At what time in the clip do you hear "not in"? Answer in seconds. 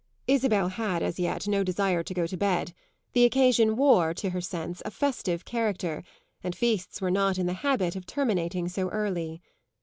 7.11-7.45